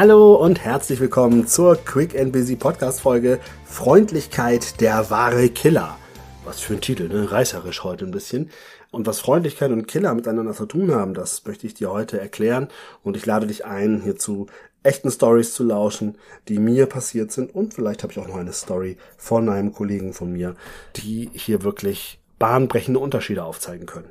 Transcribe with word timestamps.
Hallo 0.00 0.34
und 0.34 0.64
herzlich 0.64 0.98
willkommen 0.98 1.46
zur 1.46 1.76
Quick 1.76 2.18
and 2.18 2.32
Busy 2.32 2.56
Podcast 2.56 3.02
Folge 3.02 3.38
Freundlichkeit 3.66 4.80
der 4.80 5.10
wahre 5.10 5.50
Killer. 5.50 5.98
Was 6.42 6.58
für 6.58 6.72
ein 6.72 6.80
Titel, 6.80 7.06
ne? 7.08 7.30
Reißerisch 7.30 7.84
heute 7.84 8.06
ein 8.06 8.10
bisschen. 8.10 8.48
Und 8.90 9.06
was 9.06 9.20
Freundlichkeit 9.20 9.70
und 9.70 9.86
Killer 9.86 10.14
miteinander 10.14 10.54
zu 10.54 10.64
tun 10.64 10.94
haben, 10.94 11.12
das 11.12 11.44
möchte 11.44 11.66
ich 11.66 11.74
dir 11.74 11.90
heute 11.90 12.18
erklären. 12.18 12.68
Und 13.02 13.14
ich 13.14 13.26
lade 13.26 13.46
dich 13.46 13.66
ein, 13.66 14.00
hierzu 14.00 14.46
echten 14.82 15.10
Stories 15.10 15.52
zu 15.52 15.64
lauschen, 15.64 16.16
die 16.48 16.58
mir 16.58 16.86
passiert 16.86 17.30
sind. 17.30 17.54
Und 17.54 17.74
vielleicht 17.74 18.02
habe 18.02 18.10
ich 18.10 18.18
auch 18.18 18.26
noch 18.26 18.36
eine 18.36 18.54
Story 18.54 18.96
von 19.18 19.50
einem 19.50 19.74
Kollegen 19.74 20.14
von 20.14 20.32
mir, 20.32 20.56
die 20.96 21.28
hier 21.34 21.62
wirklich 21.62 22.22
bahnbrechende 22.38 22.98
Unterschiede 22.98 23.44
aufzeigen 23.44 23.84
können. 23.84 24.10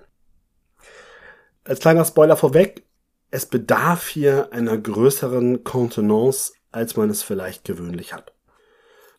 Als 1.63 1.79
kleiner 1.79 2.05
Spoiler 2.05 2.37
vorweg, 2.37 2.83
es 3.31 3.45
bedarf 3.45 4.07
hier 4.07 4.51
einer 4.51 4.77
größeren 4.77 5.63
Kontenance, 5.63 6.53
als 6.71 6.97
man 6.97 7.09
es 7.09 7.23
vielleicht 7.23 7.63
gewöhnlich 7.63 8.13
hat. 8.13 8.33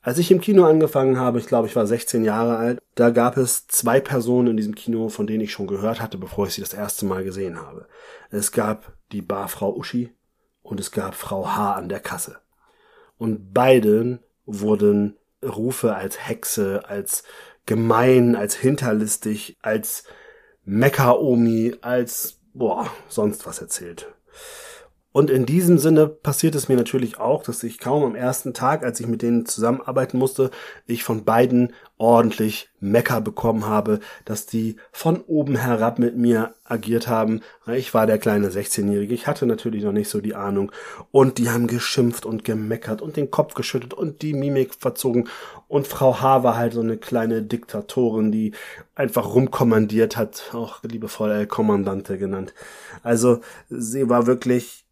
Als 0.03 0.19
ich 0.19 0.31
im 0.31 0.41
Kino 0.41 0.65
angefangen 0.65 1.19
habe, 1.19 1.39
ich 1.39 1.47
glaube, 1.47 1.69
ich 1.69 1.77
war 1.77 1.87
16 1.87 2.25
Jahre 2.25 2.57
alt, 2.57 2.79
da 2.95 3.11
gab 3.11 3.37
es 3.37 3.67
zwei 3.67 4.01
Personen 4.01 4.49
in 4.49 4.57
diesem 4.57 4.75
Kino, 4.75 5.11
von 5.11 5.27
denen 5.27 5.43
ich 5.43 5.53
schon 5.53 5.67
gehört 5.67 6.01
hatte, 6.01 6.17
bevor 6.17 6.47
ich 6.47 6.55
sie 6.55 6.63
das 6.63 6.73
erste 6.73 7.05
Mal 7.05 7.23
gesehen 7.23 7.61
habe. 7.61 7.87
Es 8.31 8.51
gab 8.51 8.95
die 9.13 9.21
Barfrau 9.21 9.77
Uschi 9.77 10.15
und 10.63 10.81
es 10.81 10.91
gab 10.91 11.15
Frau 11.15 11.47
H. 11.49 11.75
an 11.75 11.91
der 11.91 12.01
Kasse. 12.01 12.39
Und 13.19 13.53
beiden 13.53 14.21
wurden 14.47 15.19
Rufe 15.45 15.95
als 15.95 16.27
Hexe, 16.27 16.89
als 16.89 17.25
gemein, 17.67 18.37
als 18.37 18.55
hinterlistig, 18.55 19.59
als 19.61 20.05
Mekka-Omi, 20.65 21.77
als 21.83 22.40
boah, 22.55 22.91
sonst 23.09 23.47
was 23.47 23.61
erzählt. 23.61 24.07
Und 25.13 25.29
in 25.29 25.45
diesem 25.45 25.79
Sinne 25.79 26.07
passiert 26.07 26.55
es 26.55 26.69
mir 26.69 26.77
natürlich 26.77 27.19
auch, 27.19 27.43
dass 27.43 27.65
ich 27.65 27.79
kaum 27.79 28.05
am 28.05 28.15
ersten 28.15 28.55
Tag, 28.55 28.85
als 28.85 29.01
ich 29.01 29.09
mit 29.09 29.23
denen 29.23 29.45
zusammenarbeiten 29.45 30.19
musste, 30.19 30.53
ich 30.87 31.03
von 31.03 31.25
beiden 31.25 31.73
ordentlich 31.99 32.71
Mecker 32.79 33.21
bekommen 33.21 33.67
habe, 33.67 33.99
dass 34.25 34.47
die 34.47 34.77
von 34.93 35.21
oben 35.23 35.57
herab 35.57 35.99
mit 35.99 36.17
mir 36.17 36.55
agiert 36.65 37.09
haben. 37.09 37.41
Ich 37.67 37.93
war 37.93 38.07
der 38.07 38.19
kleine 38.19 38.51
16-Jährige, 38.51 39.13
ich 39.13 39.27
hatte 39.27 39.47
natürlich 39.47 39.83
noch 39.83 39.93
nicht 39.93 40.09
so 40.09 40.21
die 40.21 40.37
Ahnung. 40.37 40.71
Und 41.11 41.39
die 41.39 41.51
haben 41.51 41.67
geschimpft 41.67 42.25
und 42.25 42.45
gemeckert 42.45 43.03
und 43.03 43.17
den 43.17 43.33
Kopf 43.33 43.55
geschüttet 43.55 43.93
und 43.93 44.23
die 44.23 44.33
Mimik 44.33 44.75
verzogen. 44.75 45.29
Und 45.67 45.89
Frau 45.89 46.21
H. 46.21 46.45
war 46.45 46.57
halt 46.57 46.73
so 46.73 46.81
eine 46.81 46.99
kleine 46.99 47.43
Diktatorin, 47.43 48.31
die 48.31 48.53
einfach 48.95 49.35
rumkommandiert 49.35 50.17
hat, 50.17 50.51
auch 50.53 50.85
liebevoll 50.85 51.33
El 51.33 51.49
Kommandante 51.49 52.17
genannt. 52.17 52.55
Also 53.03 53.41
sie 53.69 54.09
war 54.09 54.29
wirklich 54.29 54.87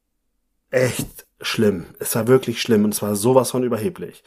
echt 0.70 1.26
schlimm. 1.40 1.86
Es 1.98 2.14
war 2.14 2.26
wirklich 2.26 2.60
schlimm 2.60 2.84
und 2.84 2.94
es 2.94 3.02
war 3.02 3.14
sowas 3.14 3.50
von 3.50 3.62
überheblich. 3.62 4.22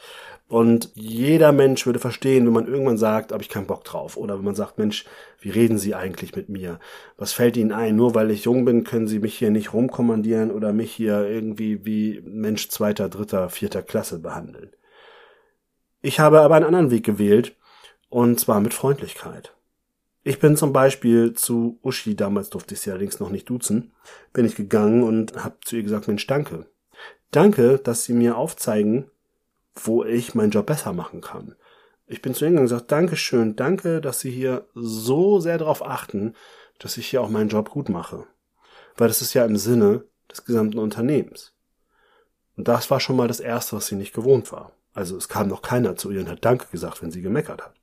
Und 0.48 0.90
jeder 0.94 1.50
Mensch 1.50 1.86
würde 1.86 1.98
verstehen, 1.98 2.44
wenn 2.44 2.52
man 2.52 2.66
irgendwann 2.66 2.98
sagt, 2.98 3.32
habe 3.32 3.42
ich 3.42 3.48
keinen 3.48 3.66
Bock 3.66 3.84
drauf. 3.84 4.18
Oder 4.18 4.36
wenn 4.36 4.44
man 4.44 4.54
sagt, 4.54 4.76
Mensch, 4.76 5.06
wie 5.40 5.48
reden 5.48 5.78
Sie 5.78 5.94
eigentlich 5.94 6.36
mit 6.36 6.50
mir? 6.50 6.78
Was 7.16 7.32
fällt 7.32 7.56
Ihnen 7.56 7.72
ein? 7.72 7.96
Nur 7.96 8.14
weil 8.14 8.30
ich 8.30 8.44
jung 8.44 8.66
bin, 8.66 8.84
können 8.84 9.06
Sie 9.06 9.18
mich 9.18 9.38
hier 9.38 9.50
nicht 9.50 9.72
rumkommandieren 9.72 10.50
oder 10.50 10.74
mich 10.74 10.92
hier 10.92 11.26
irgendwie 11.26 11.86
wie 11.86 12.20
Mensch 12.26 12.68
zweiter, 12.68 13.08
dritter, 13.08 13.48
vierter 13.48 13.82
Klasse 13.82 14.18
behandeln. 14.18 14.72
Ich 16.02 16.20
habe 16.20 16.40
aber 16.40 16.56
einen 16.56 16.66
anderen 16.66 16.90
Weg 16.90 17.04
gewählt, 17.04 17.56
und 18.10 18.38
zwar 18.38 18.60
mit 18.60 18.74
Freundlichkeit. 18.74 19.54
Ich 20.24 20.38
bin 20.38 20.56
zum 20.56 20.72
Beispiel 20.72 21.32
zu 21.32 21.78
Uschi, 21.82 22.14
damals 22.14 22.50
durfte 22.50 22.74
ich 22.74 22.80
sie 22.80 22.90
allerdings 22.90 23.18
noch 23.18 23.30
nicht 23.30 23.48
duzen, 23.48 23.92
bin 24.32 24.44
ich 24.44 24.54
gegangen 24.54 25.02
und 25.02 25.42
habe 25.42 25.56
zu 25.64 25.76
ihr 25.76 25.82
gesagt, 25.82 26.06
Mensch, 26.06 26.26
danke. 26.26 26.66
Danke, 27.32 27.78
dass 27.78 28.04
Sie 28.04 28.12
mir 28.12 28.36
aufzeigen, 28.36 29.10
wo 29.74 30.04
ich 30.04 30.34
meinen 30.34 30.50
Job 30.50 30.66
besser 30.66 30.92
machen 30.92 31.22
kann. 31.22 31.56
Ich 32.06 32.20
bin 32.22 32.34
zu 32.34 32.44
ihnen 32.44 32.52
gegangen 32.52 32.68
und 32.68 32.74
gesagt, 32.74 32.92
Dankeschön, 32.92 33.56
danke, 33.56 34.00
dass 34.00 34.20
Sie 34.20 34.30
hier 34.30 34.66
so 34.74 35.40
sehr 35.40 35.58
darauf 35.58 35.84
achten, 35.84 36.34
dass 36.78 36.98
ich 36.98 37.08
hier 37.08 37.22
auch 37.22 37.30
meinen 37.30 37.48
Job 37.48 37.70
gut 37.70 37.88
mache. 37.88 38.26
Weil 38.96 39.08
das 39.08 39.22
ist 39.22 39.34
ja 39.34 39.44
im 39.44 39.56
Sinne 39.56 40.04
des 40.30 40.44
gesamten 40.44 40.78
Unternehmens. 40.78 41.52
Und 42.56 42.68
das 42.68 42.90
war 42.90 43.00
schon 43.00 43.16
mal 43.16 43.28
das 43.28 43.40
Erste, 43.40 43.76
was 43.76 43.86
sie 43.86 43.96
nicht 43.96 44.14
gewohnt 44.14 44.52
war. 44.52 44.72
Also 44.92 45.16
es 45.16 45.28
kam 45.28 45.48
noch 45.48 45.62
keiner 45.62 45.96
zu 45.96 46.10
ihr 46.10 46.20
und 46.20 46.28
hat 46.28 46.44
Danke 46.44 46.66
gesagt, 46.70 47.02
wenn 47.02 47.10
sie 47.10 47.22
gemeckert 47.22 47.62
hat. 47.62 47.74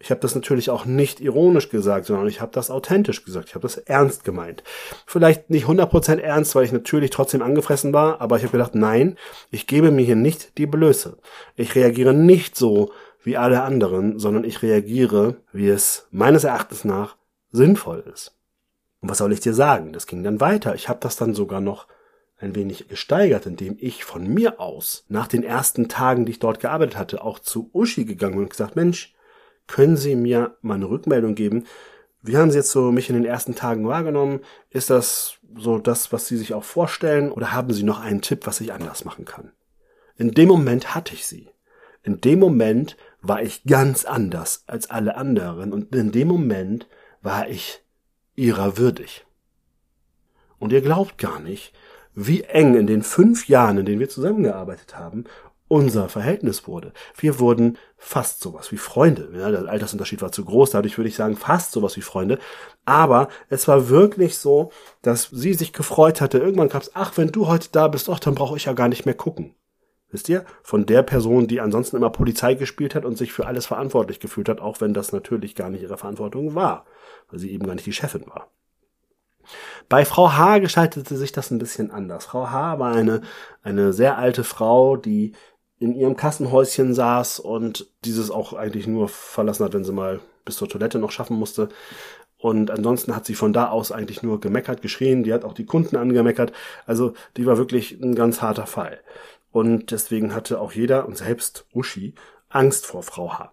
Ich 0.00 0.10
habe 0.10 0.20
das 0.20 0.34
natürlich 0.34 0.70
auch 0.70 0.84
nicht 0.84 1.20
ironisch 1.20 1.70
gesagt, 1.70 2.06
sondern 2.06 2.28
ich 2.28 2.40
habe 2.40 2.52
das 2.52 2.70
authentisch 2.70 3.24
gesagt. 3.24 3.48
Ich 3.48 3.54
habe 3.54 3.62
das 3.62 3.78
ernst 3.78 4.22
gemeint. 4.22 4.62
Vielleicht 5.06 5.50
nicht 5.50 5.66
100% 5.66 6.18
ernst, 6.20 6.54
weil 6.54 6.64
ich 6.64 6.72
natürlich 6.72 7.10
trotzdem 7.10 7.42
angefressen 7.42 7.92
war, 7.92 8.20
aber 8.20 8.36
ich 8.36 8.42
habe 8.42 8.52
gedacht, 8.52 8.76
nein, 8.76 9.16
ich 9.50 9.66
gebe 9.66 9.90
mir 9.90 10.04
hier 10.04 10.16
nicht 10.16 10.56
die 10.56 10.66
Blöße. 10.66 11.18
Ich 11.56 11.74
reagiere 11.74 12.14
nicht 12.14 12.54
so 12.54 12.92
wie 13.24 13.36
alle 13.36 13.62
anderen, 13.62 14.18
sondern 14.20 14.44
ich 14.44 14.62
reagiere, 14.62 15.36
wie 15.52 15.68
es 15.68 16.06
meines 16.12 16.44
Erachtens 16.44 16.84
nach 16.84 17.16
sinnvoll 17.50 18.04
ist. 18.12 18.36
Und 19.00 19.10
was 19.10 19.18
soll 19.18 19.32
ich 19.32 19.40
dir 19.40 19.54
sagen? 19.54 19.92
Das 19.92 20.06
ging 20.06 20.22
dann 20.22 20.40
weiter. 20.40 20.74
Ich 20.74 20.88
habe 20.88 21.00
das 21.00 21.16
dann 21.16 21.34
sogar 21.34 21.60
noch 21.60 21.88
ein 22.38 22.54
wenig 22.54 22.88
gesteigert, 22.88 23.46
indem 23.46 23.76
ich 23.80 24.04
von 24.04 24.26
mir 24.26 24.60
aus 24.60 25.04
nach 25.08 25.26
den 25.26 25.42
ersten 25.42 25.88
Tagen, 25.88 26.24
die 26.24 26.32
ich 26.32 26.38
dort 26.38 26.60
gearbeitet 26.60 26.96
hatte, 26.96 27.22
auch 27.22 27.40
zu 27.40 27.68
Uschi 27.72 28.04
gegangen 28.04 28.34
bin 28.34 28.44
und 28.44 28.50
gesagt, 28.50 28.76
Mensch, 28.76 29.14
können 29.68 29.96
Sie 29.96 30.16
mir 30.16 30.56
mal 30.60 30.74
eine 30.74 30.90
Rückmeldung 30.90 31.36
geben? 31.36 31.64
Wie 32.22 32.36
haben 32.36 32.50
Sie 32.50 32.58
jetzt 32.58 32.72
so 32.72 32.90
mich 32.90 33.08
in 33.08 33.14
den 33.14 33.24
ersten 33.24 33.54
Tagen 33.54 33.86
wahrgenommen? 33.86 34.40
Ist 34.70 34.90
das 34.90 35.34
so 35.56 35.78
das, 35.78 36.12
was 36.12 36.26
Sie 36.26 36.36
sich 36.36 36.54
auch 36.54 36.64
vorstellen? 36.64 37.30
Oder 37.30 37.52
haben 37.52 37.72
Sie 37.72 37.84
noch 37.84 38.00
einen 38.00 38.22
Tipp, 38.22 38.46
was 38.46 38.60
ich 38.60 38.72
anders 38.72 39.04
machen 39.04 39.24
kann? 39.24 39.52
In 40.18 40.32
dem 40.32 40.48
Moment 40.48 40.96
hatte 40.96 41.14
ich 41.14 41.26
sie. 41.26 41.48
In 42.02 42.20
dem 42.20 42.40
Moment 42.40 42.96
war 43.22 43.40
ich 43.40 43.64
ganz 43.64 44.04
anders 44.04 44.64
als 44.66 44.90
alle 44.90 45.16
anderen 45.16 45.72
und 45.72 45.94
in 45.94 46.10
dem 46.10 46.28
Moment 46.28 46.88
war 47.22 47.48
ich 47.48 47.84
ihrer 48.34 48.76
würdig. 48.76 49.26
Und 50.58 50.72
ihr 50.72 50.80
glaubt 50.80 51.18
gar 51.18 51.38
nicht, 51.38 51.72
wie 52.14 52.42
eng 52.42 52.74
in 52.74 52.88
den 52.88 53.02
fünf 53.02 53.48
Jahren, 53.48 53.78
in 53.78 53.86
denen 53.86 54.00
wir 54.00 54.08
zusammengearbeitet 54.08 54.96
haben, 54.96 55.24
unser 55.68 56.08
Verhältnis 56.08 56.66
wurde. 56.66 56.92
Wir 57.16 57.38
wurden 57.38 57.78
fast 57.96 58.40
sowas 58.40 58.72
wie 58.72 58.78
Freunde. 58.78 59.30
Ja, 59.34 59.50
der 59.50 59.68
Altersunterschied 59.68 60.22
war 60.22 60.32
zu 60.32 60.44
groß, 60.44 60.70
dadurch 60.70 60.98
würde 60.98 61.08
ich 61.08 61.16
sagen 61.16 61.36
fast 61.36 61.72
sowas 61.72 61.96
wie 61.96 62.02
Freunde. 62.02 62.38
Aber 62.84 63.28
es 63.48 63.68
war 63.68 63.88
wirklich 63.88 64.38
so, 64.38 64.72
dass 65.02 65.28
sie 65.30 65.54
sich 65.54 65.72
gefreut 65.72 66.20
hatte. 66.20 66.38
Irgendwann 66.38 66.70
kam 66.70 66.80
es, 66.80 66.94
ach, 66.94 67.16
wenn 67.16 67.32
du 67.32 67.46
heute 67.46 67.68
da 67.70 67.88
bist, 67.88 68.08
ach, 68.08 68.18
dann 68.18 68.34
brauche 68.34 68.56
ich 68.56 68.64
ja 68.64 68.72
gar 68.72 68.88
nicht 68.88 69.04
mehr 69.04 69.14
gucken. 69.14 69.54
Wisst 70.10 70.30
ihr? 70.30 70.44
Von 70.62 70.86
der 70.86 71.02
Person, 71.02 71.48
die 71.48 71.60
ansonsten 71.60 71.96
immer 71.96 72.10
Polizei 72.10 72.54
gespielt 72.54 72.94
hat 72.94 73.04
und 73.04 73.18
sich 73.18 73.32
für 73.32 73.46
alles 73.46 73.66
verantwortlich 73.66 74.20
gefühlt 74.20 74.48
hat, 74.48 74.60
auch 74.60 74.80
wenn 74.80 74.94
das 74.94 75.12
natürlich 75.12 75.54
gar 75.54 75.68
nicht 75.68 75.82
ihre 75.82 75.98
Verantwortung 75.98 76.54
war, 76.54 76.86
weil 77.30 77.38
sie 77.38 77.50
eben 77.52 77.66
gar 77.66 77.74
nicht 77.74 77.86
die 77.86 77.92
Chefin 77.92 78.26
war. 78.26 78.50
Bei 79.88 80.04
Frau 80.04 80.32
H. 80.32 80.58
gestaltete 80.58 81.16
sich 81.16 81.32
das 81.32 81.50
ein 81.50 81.58
bisschen 81.58 81.90
anders. 81.90 82.26
Frau 82.26 82.50
H. 82.50 82.78
war 82.78 82.94
eine, 82.94 83.22
eine 83.62 83.92
sehr 83.92 84.18
alte 84.18 84.44
Frau, 84.44 84.96
die 84.96 85.32
in 85.78 85.94
ihrem 85.94 86.16
Kassenhäuschen 86.16 86.94
saß 86.94 87.40
und 87.40 87.86
dieses 88.04 88.30
auch 88.30 88.52
eigentlich 88.52 88.86
nur 88.86 89.08
verlassen 89.08 89.64
hat, 89.64 89.74
wenn 89.74 89.84
sie 89.84 89.92
mal 89.92 90.20
bis 90.44 90.56
zur 90.56 90.68
Toilette 90.68 90.98
noch 90.98 91.10
schaffen 91.10 91.38
musste. 91.38 91.68
Und 92.36 92.70
ansonsten 92.70 93.14
hat 93.14 93.26
sie 93.26 93.34
von 93.34 93.52
da 93.52 93.68
aus 93.68 93.90
eigentlich 93.92 94.22
nur 94.22 94.40
gemeckert, 94.40 94.80
geschrien, 94.80 95.24
die 95.24 95.32
hat 95.32 95.44
auch 95.44 95.54
die 95.54 95.66
Kunden 95.66 95.96
angemeckert. 95.96 96.52
Also 96.86 97.14
die 97.36 97.46
war 97.46 97.58
wirklich 97.58 98.00
ein 98.00 98.14
ganz 98.14 98.42
harter 98.42 98.66
Fall. 98.66 99.00
Und 99.50 99.90
deswegen 99.90 100.34
hatte 100.34 100.60
auch 100.60 100.72
jeder 100.72 101.06
und 101.06 101.16
selbst 101.16 101.66
Uschi 101.72 102.14
Angst 102.48 102.86
vor 102.86 103.02
Frau 103.02 103.32
H. 103.38 103.52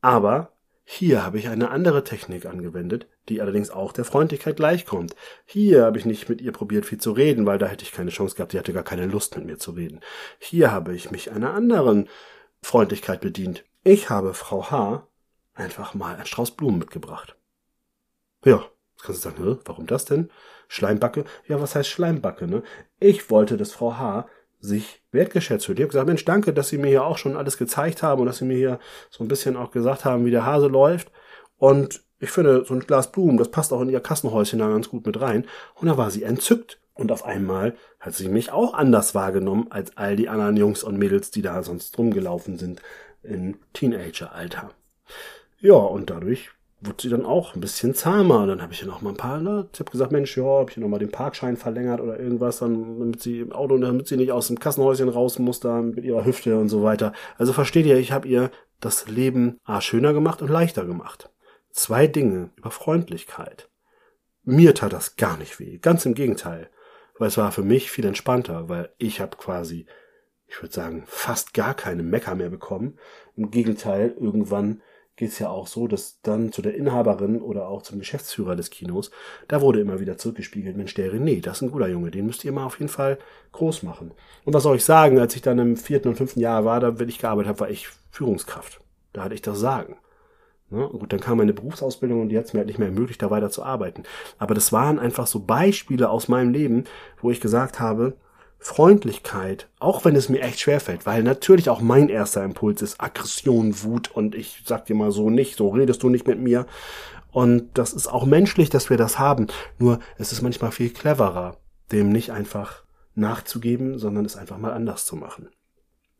Aber 0.00 0.52
hier 0.90 1.22
habe 1.22 1.38
ich 1.38 1.48
eine 1.48 1.70
andere 1.70 2.02
Technik 2.02 2.46
angewendet, 2.46 3.08
die 3.28 3.42
allerdings 3.42 3.68
auch 3.68 3.92
der 3.92 4.06
Freundlichkeit 4.06 4.56
gleichkommt. 4.56 5.14
Hier 5.44 5.84
habe 5.84 5.98
ich 5.98 6.06
nicht 6.06 6.30
mit 6.30 6.40
ihr 6.40 6.50
probiert, 6.50 6.86
viel 6.86 6.96
zu 6.96 7.12
reden, 7.12 7.44
weil 7.44 7.58
da 7.58 7.66
hätte 7.66 7.84
ich 7.84 7.92
keine 7.92 8.10
Chance 8.10 8.36
gehabt, 8.36 8.54
die 8.54 8.58
hatte 8.58 8.72
gar 8.72 8.84
keine 8.84 9.04
Lust 9.04 9.36
mit 9.36 9.44
mir 9.44 9.58
zu 9.58 9.72
reden. 9.72 10.00
Hier 10.38 10.72
habe 10.72 10.94
ich 10.94 11.10
mich 11.10 11.30
einer 11.30 11.52
anderen 11.52 12.08
Freundlichkeit 12.62 13.20
bedient. 13.20 13.66
Ich 13.84 14.08
habe 14.08 14.32
Frau 14.32 14.70
H. 14.70 15.06
einfach 15.52 15.92
mal 15.92 16.16
ein 16.16 16.24
Strauß 16.24 16.52
Blumen 16.52 16.78
mitgebracht. 16.78 17.36
Ja, 18.42 18.64
jetzt 18.94 19.04
kannst 19.04 19.26
du 19.26 19.28
sagen, 19.28 19.58
warum 19.66 19.86
das 19.86 20.06
denn? 20.06 20.30
Schleimbacke? 20.68 21.26
Ja, 21.48 21.60
was 21.60 21.74
heißt 21.74 21.90
Schleimbacke, 21.90 22.46
ne? 22.46 22.62
Ich 22.98 23.28
wollte, 23.28 23.58
dass 23.58 23.72
Frau 23.72 23.98
H 23.98 24.26
sich 24.60 25.02
wertgeschätzt 25.12 25.66
fühlt. 25.66 25.78
Ich 25.78 25.82
habe 25.84 25.92
gesagt, 25.92 26.08
Mensch, 26.08 26.24
danke, 26.24 26.52
dass 26.52 26.68
Sie 26.68 26.78
mir 26.78 26.88
hier 26.88 27.04
auch 27.04 27.18
schon 27.18 27.36
alles 27.36 27.58
gezeigt 27.58 28.02
haben 28.02 28.20
und 28.20 28.26
dass 28.26 28.38
Sie 28.38 28.44
mir 28.44 28.56
hier 28.56 28.78
so 29.10 29.22
ein 29.22 29.28
bisschen 29.28 29.56
auch 29.56 29.70
gesagt 29.70 30.04
haben, 30.04 30.24
wie 30.24 30.30
der 30.30 30.46
Hase 30.46 30.66
läuft. 30.66 31.10
Und 31.56 32.02
ich 32.20 32.30
finde, 32.30 32.64
so 32.64 32.74
ein 32.74 32.80
Glas 32.80 33.12
Blumen, 33.12 33.36
das 33.36 33.50
passt 33.50 33.72
auch 33.72 33.80
in 33.80 33.90
ihr 33.90 34.00
Kassenhäuschen 34.00 34.58
da 34.58 34.68
ganz 34.68 34.88
gut 34.88 35.06
mit 35.06 35.20
rein. 35.20 35.46
Und 35.74 35.88
da 35.88 35.96
war 35.96 36.10
sie 36.10 36.24
entzückt. 36.24 36.80
Und 36.94 37.12
auf 37.12 37.24
einmal 37.24 37.76
hat 38.00 38.14
sie 38.14 38.28
mich 38.28 38.50
auch 38.50 38.74
anders 38.74 39.14
wahrgenommen 39.14 39.68
als 39.70 39.96
all 39.96 40.16
die 40.16 40.28
anderen 40.28 40.56
Jungs 40.56 40.82
und 40.82 40.98
Mädels, 40.98 41.30
die 41.30 41.42
da 41.42 41.62
sonst 41.62 41.96
rumgelaufen 41.96 42.58
sind 42.58 42.82
in 43.22 43.56
Teenageralter. 43.72 44.70
Ja, 45.60 45.74
und 45.74 46.10
dadurch 46.10 46.50
wurde 46.80 47.02
sie 47.02 47.08
dann 47.08 47.26
auch 47.26 47.54
ein 47.54 47.60
bisschen 47.60 47.94
zahmer. 47.94 48.40
Und 48.40 48.48
dann 48.48 48.62
habe 48.62 48.72
ich 48.72 48.82
ihr 48.82 48.88
noch 48.88 49.02
mal 49.02 49.10
ein 49.10 49.16
paar, 49.16 49.40
ne, 49.40 49.68
ich 49.72 49.80
habe 49.80 49.90
gesagt, 49.90 50.12
Mensch, 50.12 50.36
ja, 50.36 50.44
habe 50.44 50.70
ich 50.70 50.76
ihr 50.76 50.82
noch 50.82 50.88
mal 50.88 50.98
den 50.98 51.10
Parkschein 51.10 51.56
verlängert 51.56 52.00
oder 52.00 52.18
irgendwas, 52.18 52.58
dann, 52.58 52.98
damit 52.98 53.22
sie 53.22 53.40
im 53.40 53.52
Auto, 53.52 53.76
damit 53.78 54.06
sie 54.06 54.16
nicht 54.16 54.32
aus 54.32 54.46
dem 54.48 54.60
Kassenhäuschen 54.60 55.08
raus 55.08 55.38
muss, 55.38 55.60
da 55.60 55.80
mit 55.82 56.04
ihrer 56.04 56.24
Hüfte 56.24 56.58
und 56.58 56.68
so 56.68 56.82
weiter. 56.82 57.12
Also 57.36 57.52
versteht 57.52 57.86
ihr, 57.86 57.98
ich 57.98 58.12
habe 58.12 58.28
ihr 58.28 58.50
das 58.80 59.08
Leben 59.08 59.58
A 59.64 59.80
schöner 59.80 60.12
gemacht 60.12 60.40
und 60.40 60.48
leichter 60.48 60.84
gemacht. 60.84 61.30
Zwei 61.70 62.06
Dinge 62.06 62.50
über 62.56 62.70
Freundlichkeit. 62.70 63.68
Mir 64.44 64.74
tat 64.74 64.92
das 64.92 65.16
gar 65.16 65.36
nicht 65.36 65.60
weh, 65.60 65.78
ganz 65.78 66.06
im 66.06 66.14
Gegenteil, 66.14 66.70
weil 67.18 67.28
es 67.28 67.36
war 67.36 67.52
für 67.52 67.62
mich 67.62 67.90
viel 67.90 68.06
entspannter, 68.06 68.68
weil 68.68 68.90
ich 68.98 69.20
habe 69.20 69.36
quasi, 69.36 69.86
ich 70.46 70.62
würde 70.62 70.74
sagen, 70.74 71.02
fast 71.06 71.54
gar 71.54 71.74
keine 71.74 72.02
Mecker 72.02 72.34
mehr 72.34 72.48
bekommen. 72.48 72.98
Im 73.36 73.50
Gegenteil, 73.50 74.14
irgendwann 74.18 74.80
geht 75.18 75.30
es 75.30 75.38
ja 75.40 75.50
auch 75.50 75.66
so, 75.66 75.88
dass 75.88 76.20
dann 76.22 76.52
zu 76.52 76.62
der 76.62 76.74
Inhaberin 76.74 77.42
oder 77.42 77.68
auch 77.68 77.82
zum 77.82 77.98
Geschäftsführer 77.98 78.56
des 78.56 78.70
Kinos, 78.70 79.10
da 79.48 79.60
wurde 79.60 79.80
immer 79.80 80.00
wieder 80.00 80.16
zurückgespiegelt, 80.16 80.76
Mensch, 80.76 80.94
der 80.94 81.12
René, 81.12 81.42
das 81.42 81.58
ist 81.58 81.62
ein 81.62 81.70
guter 81.72 81.88
Junge, 81.88 82.10
den 82.10 82.24
müsst 82.24 82.44
ihr 82.44 82.52
mal 82.52 82.64
auf 82.64 82.78
jeden 82.78 82.88
Fall 82.88 83.18
groß 83.52 83.82
machen. 83.82 84.12
Und 84.44 84.54
was 84.54 84.62
soll 84.62 84.76
ich 84.76 84.84
sagen, 84.84 85.18
als 85.18 85.34
ich 85.34 85.42
dann 85.42 85.58
im 85.58 85.76
vierten 85.76 86.08
und 86.08 86.14
fünften 86.14 86.40
Jahr 86.40 86.64
war, 86.64 86.78
da, 86.80 86.98
wenn 86.98 87.08
ich 87.08 87.18
gearbeitet 87.18 87.48
habe, 87.48 87.60
war 87.60 87.70
ich 87.70 87.88
Führungskraft. 88.10 88.80
Da 89.12 89.24
hatte 89.24 89.34
ich 89.34 89.42
das 89.42 89.58
Sagen. 89.58 89.96
Ja, 90.70 90.86
gut, 90.86 91.12
dann 91.12 91.20
kam 91.20 91.38
meine 91.38 91.54
Berufsausbildung 91.54 92.20
und 92.20 92.28
die 92.28 92.38
hat 92.38 92.44
es 92.44 92.52
mir 92.52 92.58
halt 92.60 92.68
nicht 92.68 92.78
mehr 92.78 92.88
ermöglicht, 92.88 93.20
da 93.20 93.30
weiter 93.30 93.50
zu 93.50 93.64
arbeiten. 93.64 94.04
Aber 94.38 94.54
das 94.54 94.72
waren 94.72 94.98
einfach 94.98 95.26
so 95.26 95.40
Beispiele 95.40 96.10
aus 96.10 96.28
meinem 96.28 96.52
Leben, 96.52 96.84
wo 97.20 97.30
ich 97.30 97.40
gesagt 97.40 97.80
habe, 97.80 98.14
Freundlichkeit, 98.58 99.68
auch 99.78 100.04
wenn 100.04 100.16
es 100.16 100.28
mir 100.28 100.40
echt 100.40 100.60
schwerfällt, 100.60 101.06
weil 101.06 101.22
natürlich 101.22 101.70
auch 101.70 101.80
mein 101.80 102.08
erster 102.08 102.44
Impuls 102.44 102.82
ist 102.82 103.00
Aggression, 103.00 103.82
Wut 103.82 104.10
und 104.10 104.34
ich 104.34 104.62
sag 104.66 104.86
dir 104.86 104.96
mal 104.96 105.12
so 105.12 105.30
nicht, 105.30 105.56
so 105.56 105.68
redest 105.68 106.02
du 106.02 106.08
nicht 106.08 106.26
mit 106.26 106.40
mir. 106.40 106.66
Und 107.30 107.78
das 107.78 107.92
ist 107.92 108.08
auch 108.08 108.24
menschlich, 108.24 108.68
dass 108.70 108.90
wir 108.90 108.96
das 108.96 109.18
haben. 109.18 109.46
Nur 109.78 110.00
es 110.16 110.32
ist 110.32 110.42
manchmal 110.42 110.72
viel 110.72 110.90
cleverer, 110.90 111.56
dem 111.92 112.10
nicht 112.10 112.32
einfach 112.32 112.82
nachzugeben, 113.14 113.98
sondern 113.98 114.24
es 114.24 114.36
einfach 114.36 114.58
mal 114.58 114.72
anders 114.72 115.04
zu 115.04 115.14
machen. 115.14 115.48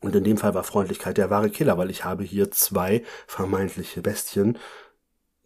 Und 0.01 0.15
in 0.15 0.23
dem 0.23 0.37
Fall 0.37 0.55
war 0.55 0.63
Freundlichkeit 0.63 1.17
der 1.19 1.31
wahre 1.31 1.51
Killer, 1.51 1.77
weil 1.77 1.91
ich 1.91 2.05
habe 2.05 2.23
hier 2.23 2.51
zwei 2.51 3.03
vermeintliche 3.27 4.01
Bestien 4.01 4.59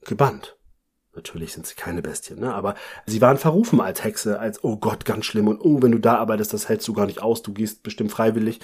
gebannt. 0.04 0.56
Natürlich 1.14 1.52
sind 1.52 1.66
sie 1.66 1.74
keine 1.74 2.00
Bestien, 2.00 2.40
ne? 2.40 2.54
aber 2.54 2.74
sie 3.04 3.20
waren 3.20 3.36
verrufen 3.36 3.82
als 3.82 4.02
Hexe, 4.02 4.40
als 4.40 4.64
oh 4.64 4.78
Gott, 4.78 5.04
ganz 5.04 5.26
schlimm 5.26 5.46
und 5.46 5.60
oh, 5.60 5.82
wenn 5.82 5.92
du 5.92 5.98
da 5.98 6.16
arbeitest, 6.16 6.54
das 6.54 6.70
hältst 6.70 6.88
du 6.88 6.94
gar 6.94 7.04
nicht 7.04 7.22
aus, 7.22 7.42
du 7.42 7.52
gehst 7.52 7.82
bestimmt 7.82 8.10
freiwillig 8.10 8.60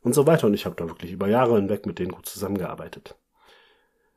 und 0.00 0.14
so 0.14 0.26
weiter. 0.26 0.46
Und 0.46 0.54
ich 0.54 0.64
habe 0.64 0.76
da 0.76 0.88
wirklich 0.88 1.12
über 1.12 1.28
Jahre 1.28 1.56
hinweg 1.56 1.84
mit 1.84 1.98
denen 1.98 2.12
gut 2.12 2.24
zusammengearbeitet. 2.24 3.16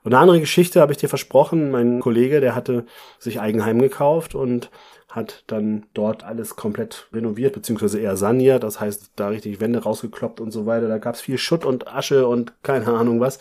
Und 0.04 0.14
eine 0.14 0.22
andere 0.22 0.40
Geschichte 0.40 0.82
habe 0.82 0.92
ich 0.92 0.98
dir 0.98 1.10
versprochen. 1.10 1.72
Mein 1.72 2.00
Kollege, 2.00 2.42
der 2.42 2.56
hatte 2.56 2.86
sich 3.20 3.40
Eigenheim 3.40 3.80
gekauft 3.80 4.36
und 4.36 4.70
hat 5.14 5.44
dann 5.46 5.86
dort 5.94 6.24
alles 6.24 6.56
komplett 6.56 7.08
renoviert, 7.14 7.54
beziehungsweise 7.54 8.00
eher 8.00 8.18
saniert, 8.18 8.64
das 8.64 8.80
heißt, 8.80 9.12
da 9.16 9.28
richtig 9.28 9.60
Wände 9.60 9.84
rausgekloppt 9.84 10.42
und 10.42 10.50
so 10.50 10.66
weiter. 10.66 10.88
Da 10.88 10.98
gab's 10.98 11.22
viel 11.22 11.38
Schutt 11.38 11.66
und 11.66 11.88
Asche 11.88 12.28
und 12.28 12.54
keine 12.64 12.88
Ahnung 12.88 13.20
was. 13.20 13.38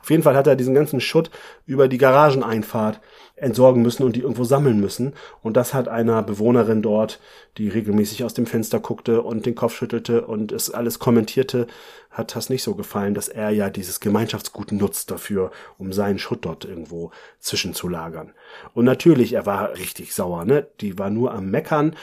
Auf 0.00 0.10
jeden 0.10 0.22
Fall 0.22 0.36
hat 0.36 0.46
er 0.46 0.54
diesen 0.54 0.74
ganzen 0.74 1.00
Schutt 1.00 1.30
über 1.66 1.88
die 1.88 1.98
Garageneinfahrt 1.98 3.00
entsorgen 3.34 3.82
müssen 3.82 4.04
und 4.04 4.14
die 4.14 4.20
irgendwo 4.20 4.44
sammeln 4.44 4.80
müssen. 4.80 5.14
Und 5.42 5.56
das 5.56 5.74
hat 5.74 5.88
einer 5.88 6.22
Bewohnerin 6.22 6.80
dort, 6.80 7.20
die 7.58 7.68
regelmäßig 7.68 8.24
aus 8.24 8.34
dem 8.34 8.46
Fenster 8.46 8.78
guckte 8.80 9.22
und 9.22 9.46
den 9.46 9.54
Kopf 9.54 9.74
schüttelte 9.74 10.26
und 10.26 10.52
es 10.52 10.70
alles 10.70 10.98
kommentierte, 10.98 11.66
hat 12.10 12.34
das 12.34 12.48
nicht 12.48 12.62
so 12.62 12.74
gefallen, 12.74 13.12
dass 13.12 13.28
er 13.28 13.50
ja 13.50 13.68
dieses 13.68 14.00
Gemeinschaftsgut 14.00 14.72
nutzt 14.72 15.10
dafür, 15.10 15.50
um 15.76 15.92
seinen 15.92 16.18
Schutt 16.18 16.46
dort 16.46 16.64
irgendwo 16.64 17.10
zwischenzulagern. 17.40 18.32
Und 18.72 18.86
natürlich, 18.86 19.34
er 19.34 19.44
war 19.44 19.74
richtig 19.74 20.14
sauer, 20.14 20.46
ne? 20.46 20.66
Die 20.80 20.98
war 20.98 21.10
nur 21.16 21.32
am 21.32 21.50
Meckern 21.50 21.96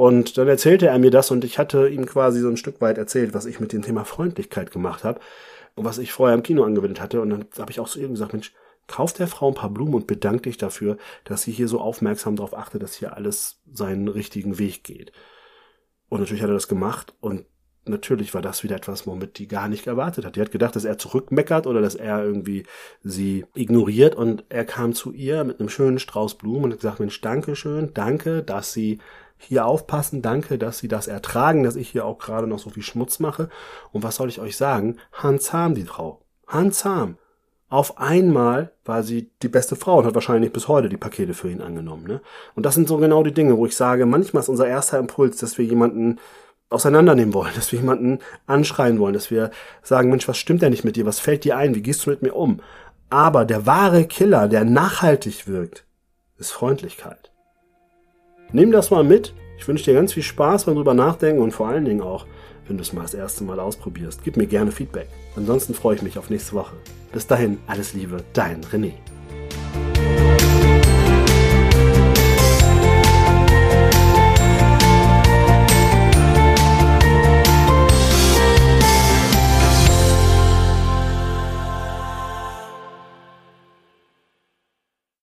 und 0.00 0.38
dann 0.38 0.48
erzählte 0.48 0.86
er 0.86 0.98
mir 0.98 1.10
das 1.10 1.30
und 1.30 1.44
ich 1.44 1.58
hatte 1.58 1.86
ihm 1.88 2.06
quasi 2.06 2.40
so 2.40 2.48
ein 2.48 2.56
Stück 2.56 2.80
weit 2.80 2.96
erzählt, 2.96 3.34
was 3.34 3.44
ich 3.44 3.60
mit 3.60 3.74
dem 3.74 3.82
Thema 3.82 4.06
Freundlichkeit 4.06 4.70
gemacht 4.70 5.04
habe 5.04 5.20
und 5.74 5.84
was 5.84 5.98
ich 5.98 6.10
vorher 6.10 6.34
im 6.34 6.42
Kino 6.42 6.64
angewendet 6.64 7.02
hatte. 7.02 7.20
Und 7.20 7.28
dann 7.28 7.44
habe 7.58 7.70
ich 7.70 7.80
auch 7.80 7.88
zu 7.88 8.00
ihr 8.00 8.08
gesagt, 8.08 8.32
Mensch, 8.32 8.54
kauf 8.86 9.12
der 9.12 9.28
Frau 9.28 9.48
ein 9.48 9.54
paar 9.54 9.68
Blumen 9.68 9.92
und 9.92 10.06
bedank 10.06 10.44
dich 10.44 10.56
dafür, 10.56 10.96
dass 11.24 11.42
sie 11.42 11.52
hier 11.52 11.68
so 11.68 11.80
aufmerksam 11.80 12.34
darauf 12.34 12.56
achtet, 12.56 12.82
dass 12.82 12.94
hier 12.94 13.14
alles 13.14 13.60
seinen 13.70 14.08
richtigen 14.08 14.58
Weg 14.58 14.84
geht. 14.84 15.12
Und 16.08 16.20
natürlich 16.20 16.42
hat 16.42 16.50
er 16.50 16.54
das 16.54 16.68
gemacht 16.68 17.12
und 17.20 17.44
natürlich 17.84 18.34
war 18.34 18.42
das 18.42 18.62
wieder 18.62 18.76
etwas, 18.76 19.06
womit 19.06 19.38
die 19.38 19.48
gar 19.48 19.68
nicht 19.68 19.86
erwartet 19.86 20.24
hat. 20.24 20.36
Die 20.36 20.40
hat 20.40 20.50
gedacht, 20.50 20.76
dass 20.76 20.84
er 20.84 20.98
zurückmeckert 20.98 21.66
oder 21.66 21.80
dass 21.80 21.94
er 21.94 22.24
irgendwie 22.24 22.64
sie 23.02 23.44
ignoriert 23.54 24.14
und 24.14 24.44
er 24.48 24.64
kam 24.64 24.92
zu 24.92 25.12
ihr 25.12 25.44
mit 25.44 25.60
einem 25.60 25.68
schönen 25.68 25.98
Strauß 25.98 26.36
Blumen 26.36 26.64
und 26.64 26.72
hat 26.72 26.80
gesagt, 26.80 27.00
Mensch, 27.00 27.20
danke 27.20 27.56
schön, 27.56 27.92
danke, 27.94 28.42
dass 28.42 28.72
sie 28.72 28.98
hier 29.38 29.64
aufpassen, 29.64 30.20
danke, 30.20 30.58
dass 30.58 30.78
sie 30.78 30.88
das 30.88 31.08
ertragen, 31.08 31.62
dass 31.62 31.76
ich 31.76 31.88
hier 31.88 32.04
auch 32.04 32.18
gerade 32.18 32.46
noch 32.46 32.58
so 32.58 32.70
viel 32.70 32.82
Schmutz 32.82 33.18
mache. 33.20 33.48
Und 33.90 34.02
was 34.02 34.16
soll 34.16 34.28
ich 34.28 34.40
euch 34.40 34.56
sagen? 34.56 34.98
Handsam 35.12 35.74
die 35.74 35.84
Frau. 35.84 36.20
Handsam. 36.46 37.16
Auf 37.70 37.98
einmal 37.98 38.72
war 38.84 39.04
sie 39.04 39.30
die 39.42 39.48
beste 39.48 39.76
Frau 39.76 39.98
und 39.98 40.04
hat 40.04 40.14
wahrscheinlich 40.14 40.52
bis 40.52 40.66
heute 40.66 40.88
die 40.88 40.96
Pakete 40.96 41.34
für 41.34 41.48
ihn 41.48 41.62
angenommen. 41.62 42.04
Ne? 42.04 42.20
Und 42.56 42.66
das 42.66 42.74
sind 42.74 42.88
so 42.88 42.96
genau 42.96 43.22
die 43.22 43.32
Dinge, 43.32 43.56
wo 43.56 43.64
ich 43.64 43.76
sage, 43.76 44.06
manchmal 44.06 44.42
ist 44.42 44.48
unser 44.48 44.66
erster 44.66 44.98
Impuls, 44.98 45.36
dass 45.36 45.56
wir 45.56 45.64
jemanden 45.64 46.18
auseinandernehmen 46.70 47.34
wollen, 47.34 47.52
dass 47.56 47.72
wir 47.72 47.80
jemanden 47.80 48.20
anschreien 48.46 48.98
wollen, 48.98 49.14
dass 49.14 49.30
wir 49.30 49.50
sagen, 49.82 50.08
Mensch, 50.08 50.26
was 50.28 50.38
stimmt 50.38 50.62
denn 50.62 50.70
nicht 50.70 50.84
mit 50.84 50.96
dir? 50.96 51.06
Was 51.06 51.20
fällt 51.20 51.44
dir 51.44 51.56
ein? 51.56 51.74
Wie 51.74 51.82
gehst 51.82 52.06
du 52.06 52.10
mit 52.10 52.22
mir 52.22 52.34
um? 52.34 52.60
Aber 53.10 53.44
der 53.44 53.66
wahre 53.66 54.04
Killer, 54.04 54.48
der 54.48 54.64
nachhaltig 54.64 55.48
wirkt, 55.48 55.84
ist 56.38 56.52
Freundlichkeit. 56.52 57.30
Nimm 58.52 58.72
das 58.72 58.90
mal 58.90 59.04
mit. 59.04 59.34
Ich 59.58 59.68
wünsche 59.68 59.84
dir 59.84 59.94
ganz 59.94 60.14
viel 60.14 60.22
Spaß 60.22 60.64
beim 60.64 60.76
drüber 60.76 60.94
nachdenken 60.94 61.42
und 61.42 61.52
vor 61.52 61.68
allen 61.68 61.84
Dingen 61.84 62.00
auch, 62.00 62.26
wenn 62.66 62.76
du 62.76 62.82
es 62.82 62.92
mal 62.92 63.02
das 63.02 63.14
erste 63.14 63.44
Mal 63.44 63.60
ausprobierst. 63.60 64.22
Gib 64.24 64.36
mir 64.36 64.46
gerne 64.46 64.72
Feedback. 64.72 65.08
Ansonsten 65.36 65.74
freue 65.74 65.96
ich 65.96 66.02
mich 66.02 66.18
auf 66.18 66.30
nächste 66.30 66.54
Woche. 66.54 66.74
Bis 67.12 67.26
dahin, 67.26 67.58
alles 67.66 67.94
Liebe, 67.94 68.24
dein 68.32 68.62
René. 68.64 68.92